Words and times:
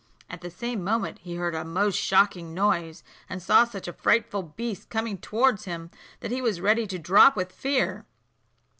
At 0.31 0.41
the 0.41 0.49
same 0.49 0.83
moment 0.83 1.19
he 1.19 1.35
heard 1.35 1.53
a 1.53 1.63
most 1.63 1.93
shocking 1.93 2.55
noise, 2.55 3.03
and 3.29 3.39
saw 3.39 3.65
such 3.65 3.87
a 3.87 3.93
frightful 3.93 4.41
beast 4.41 4.89
coming 4.89 5.19
towards 5.19 5.65
him, 5.65 5.91
that 6.21 6.31
he 6.31 6.41
was 6.41 6.59
ready 6.59 6.87
to 6.87 6.97
drop 6.97 7.35
with 7.35 7.51
fear. 7.51 8.07